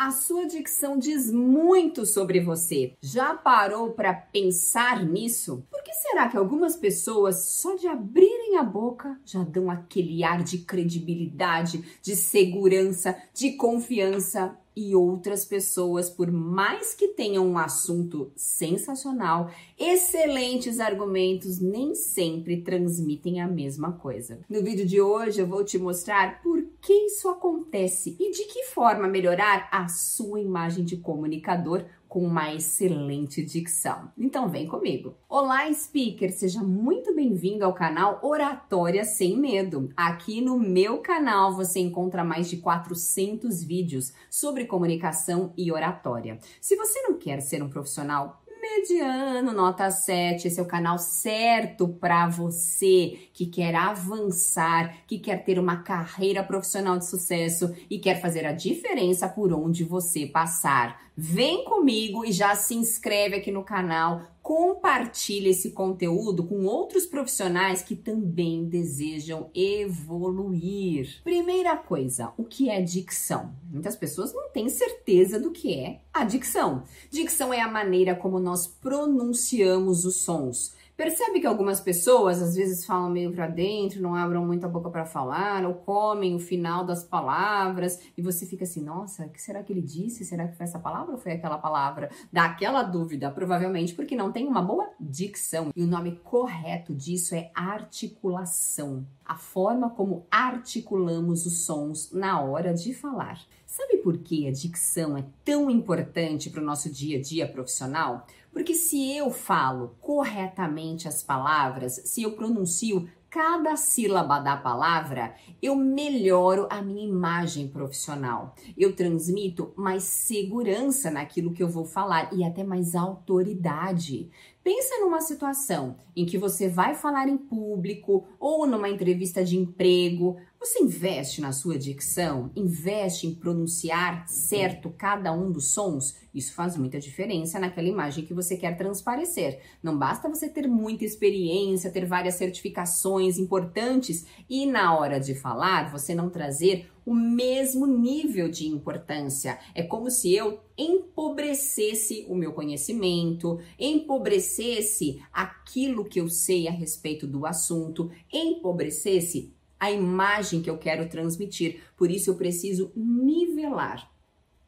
A 0.00 0.12
sua 0.12 0.46
dicção 0.46 0.98
diz 0.98 1.30
muito 1.30 2.06
sobre 2.06 2.40
você. 2.40 2.94
Já 3.02 3.34
parou 3.34 3.90
para 3.90 4.14
pensar 4.14 5.04
nisso? 5.04 5.62
Por 5.70 5.82
que 5.82 5.92
será 5.92 6.26
que 6.26 6.38
algumas 6.38 6.74
pessoas, 6.74 7.44
só 7.44 7.76
de 7.76 7.86
abrirem 7.86 8.56
a 8.56 8.62
boca, 8.62 9.20
já 9.26 9.44
dão 9.44 9.70
aquele 9.70 10.24
ar 10.24 10.42
de 10.42 10.56
credibilidade, 10.56 11.84
de 12.00 12.16
segurança, 12.16 13.14
de 13.34 13.52
confiança? 13.52 14.56
E 14.74 14.94
outras 14.94 15.44
pessoas, 15.44 16.08
por 16.08 16.30
mais 16.30 16.94
que 16.94 17.08
tenham 17.08 17.46
um 17.46 17.58
assunto 17.58 18.30
sensacional, 18.36 19.50
excelentes 19.78 20.78
argumentos, 20.78 21.60
nem 21.60 21.94
sempre 21.94 22.62
transmitem 22.62 23.40
a 23.40 23.48
mesma 23.48 23.92
coisa. 23.92 24.40
No 24.48 24.62
vídeo 24.62 24.86
de 24.86 25.00
hoje 25.00 25.40
eu 25.40 25.46
vou 25.46 25.64
te 25.64 25.78
mostrar 25.78 26.40
por 26.40 26.64
que 26.80 26.92
isso 26.92 27.28
acontece 27.28 28.16
e 28.18 28.30
de 28.30 28.44
que 28.44 28.64
forma 28.64 29.08
melhorar 29.08 29.68
a 29.72 29.88
sua 29.88 30.40
imagem 30.40 30.84
de 30.84 30.96
comunicador 30.96 31.84
com 32.10 32.24
uma 32.24 32.52
excelente 32.52 33.40
dicção. 33.40 34.10
Então 34.18 34.48
vem 34.48 34.66
comigo. 34.66 35.14
Olá, 35.28 35.72
speaker, 35.72 36.32
seja 36.32 36.60
muito 36.60 37.14
bem-vindo 37.14 37.64
ao 37.64 37.72
canal 37.72 38.18
Oratória 38.20 39.04
Sem 39.04 39.38
Medo. 39.38 39.88
Aqui 39.96 40.40
no 40.40 40.58
meu 40.58 40.98
canal 40.98 41.54
você 41.54 41.78
encontra 41.78 42.24
mais 42.24 42.50
de 42.50 42.56
400 42.56 43.62
vídeos 43.62 44.12
sobre 44.28 44.64
comunicação 44.64 45.52
e 45.56 45.70
oratória. 45.70 46.40
Se 46.60 46.74
você 46.74 47.00
não 47.02 47.16
quer 47.16 47.40
ser 47.40 47.62
um 47.62 47.70
profissional 47.70 48.39
mediano, 48.70 49.52
nota 49.52 49.90
7. 49.90 50.46
Esse 50.46 50.60
é 50.60 50.62
o 50.62 50.66
canal 50.66 50.98
certo 50.98 51.88
para 51.88 52.28
você 52.28 53.28
que 53.32 53.46
quer 53.46 53.74
avançar, 53.74 55.04
que 55.06 55.18
quer 55.18 55.44
ter 55.44 55.58
uma 55.58 55.82
carreira 55.82 56.42
profissional 56.42 56.96
de 56.98 57.06
sucesso 57.06 57.74
e 57.90 57.98
quer 57.98 58.20
fazer 58.20 58.46
a 58.46 58.52
diferença 58.52 59.28
por 59.28 59.52
onde 59.52 59.82
você 59.82 60.26
passar. 60.26 61.10
Vem 61.16 61.64
comigo 61.64 62.24
e 62.24 62.32
já 62.32 62.54
se 62.54 62.74
inscreve 62.74 63.36
aqui 63.36 63.50
no 63.50 63.64
canal, 63.64 64.22
compartilhe 64.50 65.50
esse 65.50 65.70
conteúdo 65.70 66.42
com 66.42 66.64
outros 66.64 67.06
profissionais 67.06 67.82
que 67.82 67.94
também 67.94 68.64
desejam 68.64 69.48
evoluir. 69.54 71.22
Primeira 71.22 71.76
coisa, 71.76 72.32
o 72.36 72.42
que 72.42 72.68
é 72.68 72.82
dicção? 72.82 73.54
Muitas 73.70 73.94
pessoas 73.94 74.34
não 74.34 74.50
têm 74.50 74.68
certeza 74.68 75.38
do 75.38 75.52
que 75.52 75.72
é 75.78 76.00
a 76.12 76.24
dicção. 76.24 76.82
Dicção 77.08 77.54
é 77.54 77.60
a 77.60 77.70
maneira 77.70 78.16
como 78.16 78.40
nós 78.40 78.66
pronunciamos 78.66 80.04
os 80.04 80.16
sons. 80.16 80.74
Percebe 81.00 81.40
que 81.40 81.46
algumas 81.46 81.80
pessoas 81.80 82.42
às 82.42 82.54
vezes 82.54 82.84
falam 82.84 83.08
meio 83.08 83.32
para 83.32 83.46
dentro, 83.46 84.02
não 84.02 84.14
abram 84.14 84.44
muito 84.44 84.66
a 84.66 84.68
boca 84.68 84.90
para 84.90 85.06
falar, 85.06 85.64
ou 85.64 85.72
comem 85.72 86.34
o 86.34 86.38
final 86.38 86.84
das 86.84 87.02
palavras, 87.02 87.98
e 88.18 88.20
você 88.20 88.44
fica 88.44 88.64
assim: 88.64 88.84
nossa, 88.84 89.24
o 89.24 89.30
que 89.30 89.40
será 89.40 89.62
que 89.62 89.72
ele 89.72 89.80
disse? 89.80 90.26
Será 90.26 90.46
que 90.46 90.58
foi 90.58 90.64
essa 90.64 90.78
palavra 90.78 91.12
ou 91.12 91.18
foi 91.18 91.32
aquela 91.32 91.56
palavra? 91.56 92.10
Dá 92.30 92.44
aquela 92.44 92.82
dúvida, 92.82 93.30
provavelmente 93.30 93.94
porque 93.94 94.14
não 94.14 94.30
tem 94.30 94.46
uma 94.46 94.60
boa 94.60 94.90
dicção. 95.00 95.70
E 95.74 95.82
o 95.82 95.86
nome 95.86 96.20
correto 96.22 96.94
disso 96.94 97.34
é 97.34 97.50
articulação 97.54 99.06
a 99.30 99.36
forma 99.36 99.88
como 99.90 100.26
articulamos 100.28 101.46
os 101.46 101.64
sons 101.64 102.10
na 102.10 102.42
hora 102.42 102.74
de 102.74 102.92
falar. 102.92 103.40
Sabe 103.64 103.98
por 103.98 104.18
que 104.18 104.48
a 104.48 104.50
dicção 104.50 105.16
é 105.16 105.24
tão 105.44 105.70
importante 105.70 106.50
para 106.50 106.60
o 106.60 106.64
nosso 106.64 106.90
dia 106.90 107.16
a 107.16 107.22
dia 107.22 107.46
profissional? 107.46 108.26
Porque 108.52 108.74
se 108.74 109.16
eu 109.16 109.30
falo 109.30 109.96
corretamente 110.00 111.06
as 111.06 111.22
palavras, 111.22 112.02
se 112.04 112.22
eu 112.22 112.32
pronuncio 112.32 113.08
cada 113.30 113.76
sílaba 113.76 114.40
da 114.40 114.56
palavra, 114.56 115.34
eu 115.62 115.76
melhoro 115.76 116.66
a 116.68 116.82
minha 116.82 117.06
imagem 117.06 117.68
profissional. 117.68 118.56
Eu 118.76 118.94
transmito 118.96 119.72
mais 119.76 120.02
segurança 120.02 121.10
naquilo 121.12 121.52
que 121.52 121.62
eu 121.62 121.68
vou 121.68 121.84
falar 121.84 122.28
e 122.34 122.42
até 122.42 122.64
mais 122.64 122.96
autoridade. 122.96 124.28
Pensa 124.62 124.98
numa 125.00 125.22
situação 125.22 125.96
em 126.14 126.26
que 126.26 126.36
você 126.36 126.68
vai 126.68 126.94
falar 126.94 127.28
em 127.28 127.38
público 127.38 128.28
ou 128.38 128.66
numa 128.66 128.90
entrevista 128.90 129.42
de 129.42 129.56
emprego. 129.56 130.36
Você 130.58 130.82
investe 130.82 131.40
na 131.40 131.50
sua 131.50 131.78
dicção, 131.78 132.50
investe 132.54 133.26
em 133.26 133.34
pronunciar 133.34 134.28
certo 134.28 134.90
cada 134.90 135.32
um 135.32 135.50
dos 135.50 135.70
sons. 135.70 136.14
Isso 136.34 136.52
faz 136.52 136.76
muita 136.76 137.00
diferença 137.00 137.58
naquela 137.58 137.88
imagem 137.88 138.26
que 138.26 138.34
você 138.34 138.54
quer 138.54 138.76
transparecer. 138.76 139.60
Não 139.82 139.96
basta 139.98 140.28
você 140.28 140.46
ter 140.46 140.68
muita 140.68 141.06
experiência, 141.06 141.90
ter 141.90 142.04
várias 142.04 142.34
certificações 142.34 143.38
importantes 143.38 144.26
e 144.48 144.66
na 144.66 144.94
hora 144.94 145.18
de 145.18 145.34
falar 145.34 145.90
você 145.90 146.14
não 146.14 146.28
trazer 146.28 146.90
o 147.04 147.14
mesmo 147.14 147.86
nível 147.86 148.48
de 148.48 148.66
importância. 148.66 149.58
É 149.74 149.82
como 149.82 150.10
se 150.10 150.34
eu 150.34 150.60
empobrecesse 150.76 152.24
o 152.28 152.34
meu 152.34 152.52
conhecimento, 152.52 153.58
empobrecesse 153.78 155.22
aquilo 155.32 156.04
que 156.04 156.20
eu 156.20 156.28
sei 156.28 156.68
a 156.68 156.70
respeito 156.70 157.26
do 157.26 157.46
assunto, 157.46 158.10
empobrecesse 158.32 159.52
a 159.78 159.90
imagem 159.90 160.60
que 160.60 160.68
eu 160.68 160.78
quero 160.78 161.08
transmitir. 161.08 161.80
Por 161.96 162.10
isso 162.10 162.30
eu 162.30 162.34
preciso 162.36 162.92
nivelar 162.94 164.10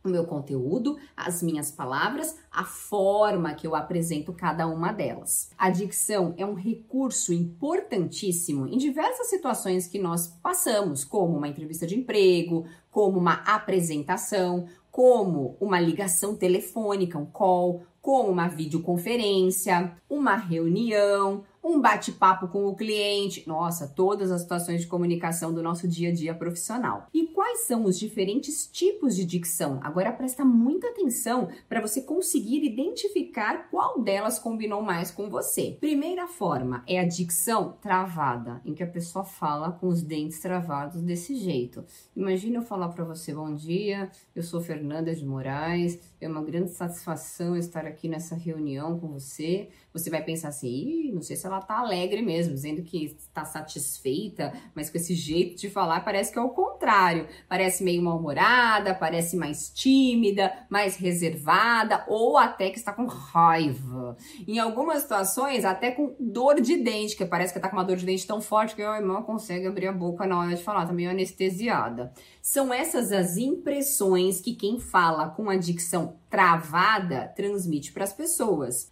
o 0.05 0.09
meu 0.09 0.25
conteúdo, 0.25 0.97
as 1.17 1.43
minhas 1.43 1.71
palavras, 1.71 2.37
a 2.51 2.65
forma 2.65 3.55
que 3.55 3.67
eu 3.67 3.75
apresento 3.75 4.33
cada 4.33 4.67
uma 4.67 4.93
delas. 4.93 5.51
A 5.57 5.71
dicção 5.71 6.35
é 6.37 6.45
um 6.45 6.55
recurso 6.55 7.33
importantíssimo 7.33 8.67
em 8.67 8.79
diversas 8.79 9.29
situações 9.29 9.87
que 9.87 9.99
nós 9.99 10.29
passamos, 10.43 11.05
como 11.05 11.37
uma 11.37 11.49
entrevista 11.49 11.87
de 11.87 11.99
emprego, 11.99 12.67
como 12.91 13.19
uma 13.19 13.43
apresentação, 13.47 14.67
como 14.91 15.57
uma 15.59 15.81
ligação 15.81 16.37
telefônica, 16.37 17.19
um 17.19 17.25
call, 17.25 17.83
como 18.03 18.31
uma 18.31 18.49
videoconferência, 18.49 19.97
uma 20.11 20.35
reunião, 20.35 21.45
um 21.65 21.81
bate-papo 21.81 22.49
com 22.49 22.67
o 22.67 22.75
cliente, 22.75 23.45
nossa, 23.47 23.87
todas 23.87 24.33
as 24.33 24.43
situações 24.43 24.81
de 24.81 24.89
comunicação 24.89 25.55
do 25.55 25.63
nosso 25.63 25.87
dia 25.87 26.09
a 26.09 26.13
dia 26.13 26.35
profissional. 26.35 27.07
E 27.15 27.29
quais 27.43 27.67
são 27.67 27.87
os 27.87 27.99
diferentes 27.99 28.69
tipos 28.69 29.17
de 29.17 29.25
dicção? 29.25 29.81
Agora 29.83 30.13
presta 30.13 30.45
muita 30.45 30.87
atenção 30.87 31.49
para 31.69 31.81
você 31.81 32.01
conseguir 32.01 32.65
identificar 32.65 33.69
qual 33.69 34.01
delas 34.01 34.39
combinou 34.39 34.81
mais 34.81 35.11
com 35.11 35.29
você. 35.29 35.77
Primeira 35.81 36.29
forma 36.29 36.85
é 36.87 37.01
a 37.01 37.05
dicção 37.05 37.77
travada, 37.83 38.63
em 38.65 38.73
que 38.73 38.83
a 38.85 38.87
pessoa 38.87 39.25
fala 39.25 39.73
com 39.73 39.89
os 39.89 40.05
dentes 40.05 40.39
travados 40.39 41.03
desse 41.03 41.35
jeito. 41.35 41.85
Imagina 42.15 42.59
eu 42.59 42.63
falar 42.63 42.91
para 42.91 43.05
você: 43.05 43.35
"Bom 43.35 43.53
dia, 43.53 44.09
eu 44.37 44.43
sou 44.45 44.61
Fernanda 44.61 45.13
de 45.13 45.27
Moraes, 45.27 45.99
é 46.21 46.29
uma 46.29 46.45
grande 46.45 46.71
satisfação 46.71 47.57
estar 47.57 47.85
aqui 47.85 48.09
nessa 48.09 48.37
reunião 48.37 49.01
com 49.01 49.09
você". 49.09 49.69
Você 49.93 50.09
vai 50.11 50.23
pensar 50.23 50.49
assim: 50.49 51.11
não 51.13 51.23
sei 51.23 51.35
se 51.35 51.45
ela 51.45 51.61
tá 51.61 51.81
alegre 51.81 52.23
mesmo, 52.23 52.55
dizendo 52.55 52.85
que 52.85 53.05
está 53.05 53.45
satisfeita, 53.45 54.53
mas 54.77 54.89
com 54.89 54.97
esse 54.97 55.17
jeito 55.17 55.61
de 55.61 55.69
falar 55.69 56.05
parece 56.05 56.33
que 56.33 56.39
é 56.39 56.43
o 56.43 56.51
contrário. 56.51 57.32
Parece 57.49 57.83
meio 57.85 58.03
mal-humorada, 58.03 58.95
parece 58.95 59.37
mais 59.37 59.71
tímida, 59.71 60.53
mais 60.69 60.97
reservada 60.97 62.05
ou 62.09 62.37
até 62.37 62.71
que 62.71 62.79
está 62.79 62.93
com 62.93 63.07
raiva. 63.07 64.17
Em 64.47 64.59
algumas 64.59 65.03
situações, 65.03 65.65
até 65.65 65.91
com 65.91 66.15
dor 66.19 66.61
de 66.61 66.77
dente, 66.77 67.17
que 67.17 67.25
parece 67.25 67.53
que 67.53 67.59
está 67.59 67.69
com 67.69 67.77
uma 67.77 67.85
dor 67.85 67.97
de 67.97 68.07
dente 68.07 68.27
tão 68.27 68.41
forte 68.41 68.75
que 68.75 68.83
a 68.83 68.97
irmã 68.97 69.23
consegue 69.23 69.67
abrir 69.67 69.89
a 69.89 69.93
boca 69.93 70.27
na 70.27 70.39
hora 70.39 70.55
de 70.55 70.63
falar, 70.63 70.87
tá 70.87 70.93
meio 70.93 71.11
anestesiada. 71.11 72.13
São 72.41 72.73
essas 72.73 73.13
as 73.13 73.37
impressões 73.37 74.41
que 74.41 74.55
quem 74.55 74.79
fala 74.79 75.29
com 75.31 75.49
a 75.49 75.57
dicção 75.57 76.17
travada 76.29 77.31
transmite 77.37 77.93
para 77.93 78.05
as 78.05 78.13
pessoas. 78.13 78.89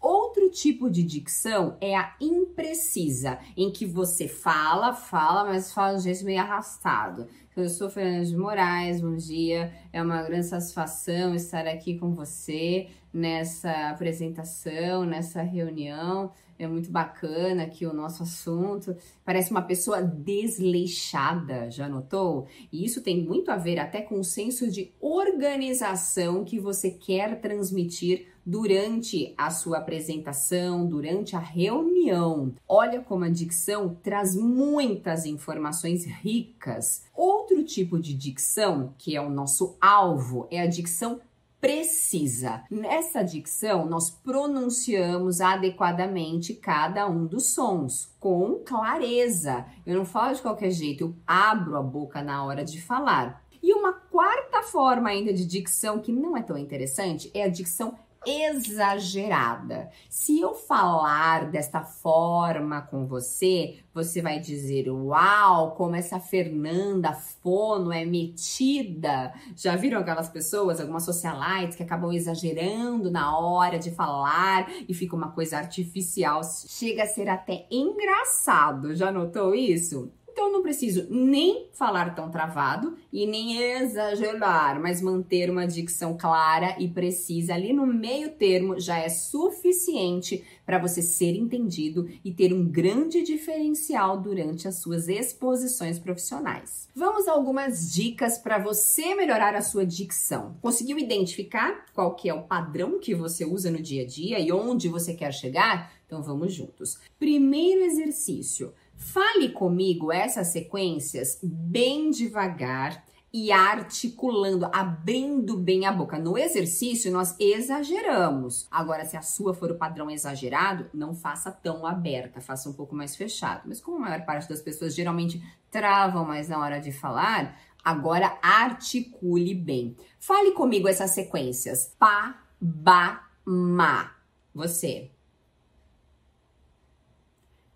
Tipo 0.50 0.90
de 0.90 1.02
dicção 1.04 1.76
é 1.80 1.96
a 1.96 2.14
imprecisa, 2.20 3.38
em 3.56 3.70
que 3.70 3.86
você 3.86 4.26
fala, 4.26 4.92
fala, 4.92 5.44
mas 5.44 5.72
fala 5.72 5.92
de 5.92 6.00
um 6.00 6.02
jeito 6.02 6.24
meio 6.24 6.40
arrastado. 6.40 7.28
Eu 7.56 7.68
sou 7.68 7.88
Fernanda 7.88 8.24
de 8.24 8.36
Moraes, 8.36 9.00
bom 9.00 9.14
dia. 9.14 9.72
É 9.92 10.02
uma 10.02 10.22
grande 10.22 10.46
satisfação 10.46 11.34
estar 11.34 11.66
aqui 11.66 11.98
com 11.98 12.14
você 12.14 12.88
nessa 13.12 13.90
apresentação, 13.90 15.04
nessa 15.04 15.42
reunião. 15.42 16.32
É 16.60 16.68
muito 16.68 16.90
bacana 16.90 17.62
aqui 17.62 17.86
o 17.86 17.94
nosso 17.94 18.22
assunto. 18.22 18.94
Parece 19.24 19.50
uma 19.50 19.62
pessoa 19.62 20.02
desleixada, 20.02 21.70
já 21.70 21.88
notou? 21.88 22.48
E 22.70 22.84
isso 22.84 23.00
tem 23.00 23.24
muito 23.24 23.50
a 23.50 23.56
ver 23.56 23.78
até 23.78 24.02
com 24.02 24.20
o 24.20 24.24
senso 24.24 24.70
de 24.70 24.92
organização 25.00 26.44
que 26.44 26.60
você 26.60 26.90
quer 26.90 27.40
transmitir 27.40 28.26
durante 28.44 29.32
a 29.38 29.50
sua 29.50 29.78
apresentação, 29.78 30.86
durante 30.86 31.34
a 31.34 31.38
reunião. 31.38 32.52
Olha 32.68 33.00
como 33.00 33.24
a 33.24 33.30
dicção 33.30 33.96
traz 34.02 34.34
muitas 34.34 35.24
informações 35.24 36.04
ricas. 36.04 37.04
Outro 37.14 37.64
tipo 37.64 37.98
de 37.98 38.12
dicção, 38.12 38.92
que 38.98 39.16
é 39.16 39.20
o 39.20 39.30
nosso 39.30 39.76
alvo, 39.80 40.46
é 40.50 40.60
a 40.60 40.66
dicção 40.66 41.20
precisa. 41.60 42.64
Nessa 42.70 43.22
dicção, 43.22 43.86
nós 43.86 44.10
pronunciamos 44.10 45.40
adequadamente 45.40 46.54
cada 46.54 47.06
um 47.06 47.26
dos 47.26 47.52
sons, 47.52 48.14
com 48.18 48.62
clareza. 48.64 49.66
Eu 49.86 49.98
não 49.98 50.04
falo 50.04 50.34
de 50.34 50.42
qualquer 50.42 50.70
jeito, 50.70 51.04
eu 51.04 51.14
abro 51.26 51.76
a 51.76 51.82
boca 51.82 52.22
na 52.22 52.44
hora 52.44 52.64
de 52.64 52.80
falar. 52.80 53.44
E 53.62 53.74
uma 53.74 53.92
quarta 53.92 54.62
forma 54.62 55.10
ainda 55.10 55.32
de 55.34 55.44
dicção 55.44 55.98
que 55.98 56.10
não 56.10 56.36
é 56.36 56.42
tão 56.42 56.56
interessante 56.56 57.30
é 57.34 57.42
a 57.42 57.48
dicção 57.48 57.94
exagerada. 58.26 59.90
Se 60.08 60.40
eu 60.40 60.54
falar 60.54 61.50
desta 61.50 61.82
forma 61.82 62.82
com 62.82 63.06
você, 63.06 63.78
você 63.94 64.20
vai 64.20 64.38
dizer: 64.38 64.90
Uau, 64.90 65.74
como 65.74 65.96
essa 65.96 66.20
Fernanda 66.20 67.12
Fono 67.12 67.92
é 67.92 68.04
metida. 68.04 69.32
Já 69.56 69.76
viram 69.76 70.00
aquelas 70.00 70.28
pessoas, 70.28 70.80
algumas 70.80 71.04
socialites, 71.04 71.76
que 71.76 71.82
acabam 71.82 72.12
exagerando 72.12 73.10
na 73.10 73.38
hora 73.38 73.78
de 73.78 73.90
falar 73.90 74.70
e 74.88 74.94
fica 74.94 75.16
uma 75.16 75.30
coisa 75.32 75.58
artificial? 75.58 76.42
Chega 76.44 77.04
a 77.04 77.06
ser 77.06 77.28
até 77.28 77.66
engraçado. 77.70 78.94
Já 78.94 79.10
notou 79.10 79.54
isso? 79.54 80.12
Então 80.32 80.46
eu 80.46 80.52
não 80.52 80.62
preciso 80.62 81.06
nem 81.10 81.68
falar 81.72 82.14
tão 82.14 82.30
travado 82.30 82.96
e 83.12 83.26
nem 83.26 83.58
exagerar, 83.58 84.80
mas 84.80 85.02
manter 85.02 85.50
uma 85.50 85.66
dicção 85.66 86.16
clara 86.16 86.76
e 86.78 86.88
precisa 86.88 87.54
ali 87.54 87.72
no 87.72 87.86
meio 87.86 88.30
termo 88.30 88.78
já 88.78 88.98
é 88.98 89.08
suficiente 89.08 90.44
para 90.64 90.78
você 90.78 91.02
ser 91.02 91.34
entendido 91.34 92.08
e 92.24 92.32
ter 92.32 92.52
um 92.52 92.64
grande 92.64 93.22
diferencial 93.22 94.20
durante 94.20 94.68
as 94.68 94.76
suas 94.76 95.08
exposições 95.08 95.98
profissionais. 95.98 96.88
Vamos 96.94 97.26
a 97.26 97.32
algumas 97.32 97.92
dicas 97.92 98.38
para 98.38 98.58
você 98.58 99.14
melhorar 99.14 99.54
a 99.54 99.62
sua 99.62 99.84
dicção. 99.84 100.56
Conseguiu 100.62 100.98
identificar 100.98 101.86
qual 101.92 102.14
que 102.14 102.28
é 102.28 102.34
o 102.34 102.42
padrão 102.42 103.00
que 103.00 103.14
você 103.14 103.44
usa 103.44 103.70
no 103.70 103.82
dia 103.82 104.02
a 104.02 104.06
dia 104.06 104.38
e 104.38 104.52
onde 104.52 104.88
você 104.88 105.12
quer 105.12 105.32
chegar? 105.32 105.92
Então 106.06 106.22
vamos 106.22 106.52
juntos. 106.52 106.98
Primeiro 107.18 107.82
exercício 107.82 108.72
Fale 109.00 109.48
comigo 109.48 110.12
essas 110.12 110.48
sequências 110.48 111.40
bem 111.42 112.10
devagar 112.10 113.02
e 113.32 113.50
articulando, 113.50 114.68
abrindo 114.72 115.56
bem 115.56 115.86
a 115.86 115.92
boca. 115.92 116.18
No 116.18 116.36
exercício, 116.36 117.10
nós 117.10 117.34
exageramos. 117.40 118.68
Agora, 118.70 119.06
se 119.06 119.16
a 119.16 119.22
sua 119.22 119.54
for 119.54 119.70
o 119.70 119.76
padrão 119.76 120.10
exagerado, 120.10 120.90
não 120.92 121.14
faça 121.14 121.50
tão 121.50 121.86
aberta, 121.86 122.42
faça 122.42 122.68
um 122.68 122.74
pouco 122.74 122.94
mais 122.94 123.16
fechado. 123.16 123.62
Mas 123.66 123.80
como 123.80 123.96
a 123.96 124.00
maior 124.00 124.26
parte 124.26 124.48
das 124.48 124.60
pessoas 124.60 124.94
geralmente 124.94 125.42
travam 125.70 126.24
mais 126.24 126.48
na 126.48 126.58
hora 126.58 126.78
de 126.78 126.92
falar, 126.92 127.58
agora 127.82 128.38
articule 128.42 129.54
bem. 129.54 129.96
Fale 130.18 130.52
comigo 130.52 130.86
essas 130.86 131.12
sequências. 131.12 131.96
Pa, 131.98 132.38
ba, 132.60 133.30
ma. 133.46 134.12
Você. 134.54 135.10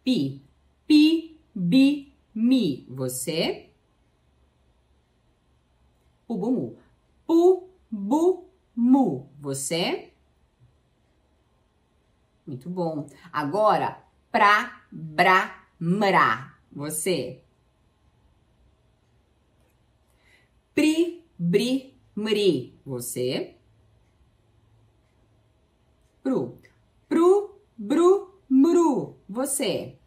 Pi, 0.05 0.45
pi, 0.87 1.39
bi, 1.55 2.13
mi. 2.35 2.87
Você? 2.89 3.71
Pubumu. 6.27 6.77
Pu, 7.27 7.69
bu, 7.91 8.49
mu. 8.75 9.29
Você? 9.41 10.13
Muito 12.47 12.69
bom. 12.69 13.07
Agora, 13.33 14.03
pra, 14.31 14.87
bra, 14.91 15.67
mra. 15.81 16.59
Você? 16.73 17.43
Pri, 20.75 21.25
bri, 21.39 21.95
mri. 22.17 22.79
Você? 22.85 23.57
Pru. 26.23 26.59
Pru, 27.09 27.61
bru, 27.77 28.41
mru. 28.51 29.17
Você? 29.29 29.99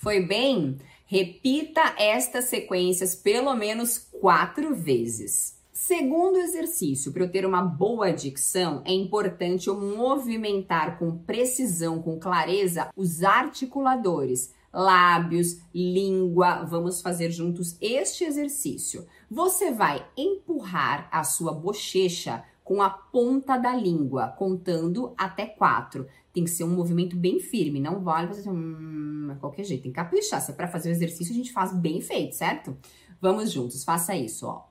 Foi 0.00 0.18
bem? 0.18 0.78
Repita 1.04 1.94
estas 1.98 2.46
sequências 2.46 3.14
pelo 3.14 3.54
menos 3.54 3.98
quatro 3.98 4.74
vezes. 4.74 5.58
Segundo 5.74 6.38
exercício, 6.38 7.12
para 7.12 7.24
eu 7.24 7.30
ter 7.30 7.44
uma 7.44 7.60
boa 7.60 8.10
dicção, 8.10 8.82
é 8.86 8.94
importante 8.94 9.68
eu 9.68 9.78
movimentar 9.78 10.98
com 10.98 11.18
precisão, 11.18 12.00
com 12.00 12.18
clareza, 12.18 12.88
os 12.96 13.22
articuladores, 13.22 14.54
lábios, 14.72 15.58
língua. 15.74 16.64
Vamos 16.64 17.02
fazer 17.02 17.30
juntos 17.30 17.76
este 17.78 18.24
exercício. 18.24 19.06
Você 19.30 19.70
vai 19.70 20.06
empurrar 20.16 21.10
a 21.12 21.24
sua 21.24 21.52
bochecha 21.52 22.42
com 22.70 22.80
a 22.80 22.88
ponta 22.88 23.56
da 23.56 23.74
língua, 23.74 24.28
contando 24.28 25.12
até 25.18 25.44
quatro. 25.44 26.06
Tem 26.32 26.44
que 26.44 26.50
ser 26.50 26.62
um 26.62 26.72
movimento 26.72 27.16
bem 27.16 27.40
firme, 27.40 27.80
não 27.80 27.98
vale 27.98 28.28
você 28.28 28.48
hum, 28.48 29.36
qualquer 29.40 29.64
jeito, 29.64 29.82
tem 29.82 29.90
que 29.90 29.96
caprichar. 29.96 30.40
Se 30.40 30.52
é 30.52 30.54
para 30.54 30.68
fazer 30.68 30.88
o 30.88 30.92
exercício, 30.92 31.32
a 31.32 31.36
gente 31.36 31.52
faz 31.52 31.74
bem 31.74 32.00
feito, 32.00 32.36
certo? 32.36 32.78
Vamos 33.20 33.50
juntos, 33.50 33.82
faça 33.82 34.14
isso, 34.14 34.46
ó. 34.46 34.68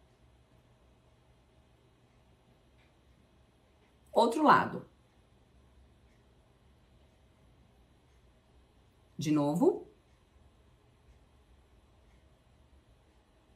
Outro 4.14 4.44
lado. 4.44 4.86
De 9.18 9.30
novo. 9.30 9.90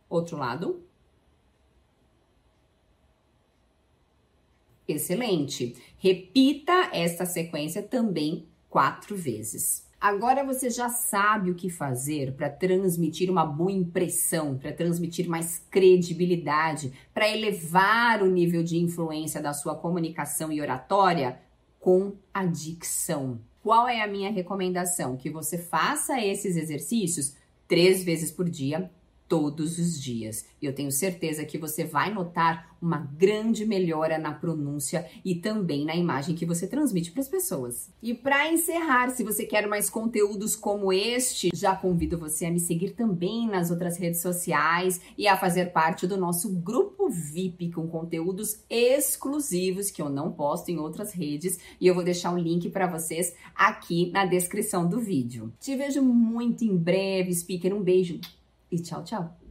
Outro 0.10 0.36
lado. 0.36 0.84
Excelente. 4.88 5.76
Repita 5.98 6.90
esta 6.92 7.26
sequência 7.26 7.82
também 7.82 8.46
quatro 8.70 9.16
vezes. 9.16 9.88
Agora 10.04 10.44
você 10.44 10.70
já 10.70 10.90
sabe 10.90 11.50
o 11.50 11.56
que 11.56 11.70
fazer 11.70 12.34
para 12.34 12.50
transmitir 12.50 13.32
uma 13.32 13.46
boa 13.46 13.72
impressão, 13.72 14.58
para 14.58 14.74
transmitir 14.74 15.30
mais 15.30 15.60
credibilidade, 15.72 16.92
para 17.14 17.30
elevar 17.30 18.22
o 18.22 18.30
nível 18.30 18.62
de 18.64 18.78
influência 18.78 19.42
da 19.42 19.54
sua 19.54 19.76
comunicação 19.76 20.52
e 20.52 20.60
oratória 20.60 21.40
com 21.80 22.18
a 22.34 22.46
dicção. 22.46 23.40
Qual 23.62 23.88
é 23.88 24.02
a 24.02 24.08
minha 24.08 24.30
recomendação? 24.30 25.16
Que 25.16 25.30
você 25.30 25.58
faça 25.58 26.20
esses 26.20 26.58
exercícios 26.58 27.38
três 27.66 28.04
vezes 28.04 28.30
por 28.30 28.50
dia 28.50 28.92
todos 29.34 29.80
os 29.80 30.00
dias. 30.00 30.46
E 30.62 30.66
eu 30.68 30.76
tenho 30.76 30.92
certeza 30.92 31.44
que 31.44 31.58
você 31.58 31.84
vai 31.84 32.14
notar 32.14 32.78
uma 32.80 33.00
grande 33.18 33.66
melhora 33.66 34.20
na 34.20 34.32
pronúncia 34.32 35.10
e 35.26 35.34
também 35.34 35.84
na 35.86 35.96
imagem 35.96 36.36
que 36.36 36.46
você 36.46 36.68
transmite 36.68 37.12
para 37.12 37.22
as 37.22 37.28
pessoas. 37.28 37.90
E 38.00 38.14
para 38.14 38.54
encerrar, 38.54 39.10
se 39.10 39.24
você 39.24 39.44
quer 39.44 39.66
mais 39.66 39.90
conteúdos 39.90 40.56
como 40.56 40.94
este, 40.94 41.50
já 41.52 41.76
convido 41.76 42.16
você 42.16 42.46
a 42.46 42.52
me 42.52 42.60
seguir 42.60 42.92
também 42.92 43.48
nas 43.48 43.72
outras 43.72 43.98
redes 43.98 44.22
sociais 44.22 45.02
e 45.18 45.28
a 45.28 45.36
fazer 45.36 45.72
parte 45.72 46.06
do 46.06 46.16
nosso 46.16 46.54
grupo 46.60 47.10
VIP 47.10 47.72
com 47.72 47.88
conteúdos 47.88 48.60
exclusivos 48.70 49.90
que 49.90 50.02
eu 50.02 50.10
não 50.10 50.32
posto 50.32 50.70
em 50.70 50.78
outras 50.78 51.12
redes 51.12 51.58
e 51.82 51.88
eu 51.88 51.96
vou 51.96 52.04
deixar 52.04 52.32
o 52.32 52.38
link 52.38 52.70
para 52.70 52.86
vocês 52.86 53.34
aqui 53.56 54.12
na 54.12 54.28
descrição 54.28 54.88
do 54.88 55.00
vídeo. 55.00 55.52
Te 55.60 55.76
vejo 55.76 56.04
muito 56.04 56.64
em 56.64 56.78
breve, 56.78 57.34
speaker. 57.34 57.74
Um 57.74 57.82
beijo 57.82 58.20
e 58.74 58.82
tchau, 58.82 59.04
tchau. 59.04 59.43